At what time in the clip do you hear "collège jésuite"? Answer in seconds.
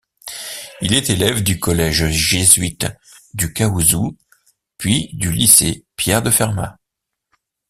1.59-2.87